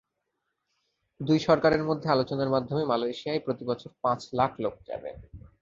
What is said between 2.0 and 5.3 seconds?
আলোচনার মাধ্যমে মালয়েশিয়ায় প্রতিবছর পাঁচ লাখ লোক যাবে।